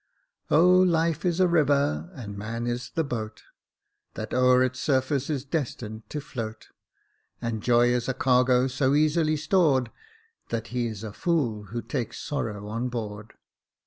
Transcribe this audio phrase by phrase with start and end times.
[0.49, 3.43] "Oh life is a river, and man is the boat
[4.15, 6.69] That over its surface is destined to float;
[7.39, 9.91] And joy is a cargo so easily stored,
[10.49, 13.33] That he is a fool who takes sorrow on board."